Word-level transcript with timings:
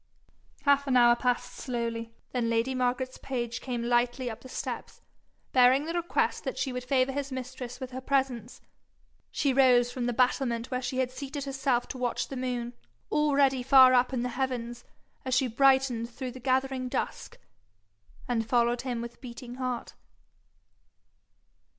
Half 0.63 0.87
an 0.87 0.97
hour 0.97 1.15
passed 1.15 1.53
slowly 1.55 2.15
then 2.31 2.49
lady 2.49 2.73
Margaret's 2.73 3.19
page 3.19 3.61
came 3.61 3.83
lightly 3.83 4.31
up 4.31 4.41
the 4.41 4.49
steps, 4.49 5.03
bearing 5.51 5.85
the 5.85 5.93
request 5.93 6.43
that 6.43 6.57
she 6.57 6.73
would 6.73 6.83
favour 6.85 7.11
his 7.11 7.31
mistress 7.31 7.79
with 7.79 7.91
her 7.91 8.01
presence. 8.01 8.61
She 9.29 9.53
rose 9.53 9.91
from 9.91 10.07
the 10.07 10.11
battlement 10.13 10.71
where 10.71 10.81
she 10.81 10.97
had 10.97 11.11
seated 11.11 11.43
herself 11.43 11.87
to 11.89 11.99
watch 11.99 12.29
the 12.29 12.35
moon, 12.35 12.73
already 13.11 13.61
far 13.61 13.93
up 13.93 14.11
in 14.11 14.23
the 14.23 14.29
heavens, 14.29 14.83
as 15.23 15.35
she 15.35 15.45
brightened 15.47 16.09
through 16.09 16.31
the 16.31 16.39
gathering 16.39 16.89
dusk, 16.89 17.37
and 18.27 18.49
followed 18.49 18.81
him 18.81 19.01
with 19.01 19.21
beating 19.21 19.57
heart. 19.57 19.93